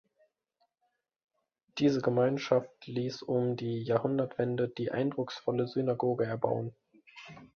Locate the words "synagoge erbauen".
5.67-6.75